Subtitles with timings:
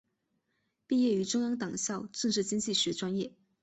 [0.87, 3.33] 毕业于中央党校政治经济学专业。